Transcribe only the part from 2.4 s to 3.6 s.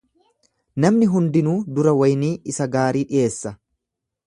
isa gaarii dhiyeessa.